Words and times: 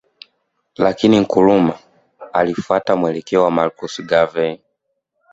Lakini 0.75 1.19
Nkrumah 1.19 1.79
alifuata 2.33 2.95
mwelekeo 2.95 3.43
wa 3.43 3.51
Marcus 3.51 4.01
Garvey 4.01 4.59